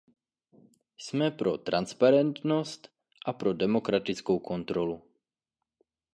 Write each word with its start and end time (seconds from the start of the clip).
Jsme 0.97 1.31
pro 1.31 1.57
transparentnost 1.57 2.87
a 3.25 3.33
pro 3.33 3.53
demokratickou 3.53 4.39
kontrolu. 4.39 5.03